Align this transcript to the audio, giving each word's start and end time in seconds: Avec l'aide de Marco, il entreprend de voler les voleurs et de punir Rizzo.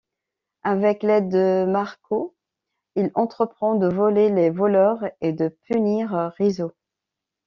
Avec 0.63 1.03
l'aide 1.03 1.29
de 1.29 1.63
Marco, 1.69 2.33
il 2.95 3.11
entreprend 3.13 3.75
de 3.75 3.87
voler 3.87 4.29
les 4.31 4.49
voleurs 4.49 4.97
et 5.21 5.31
de 5.31 5.49
punir 5.49 6.33
Rizzo. 6.39 6.71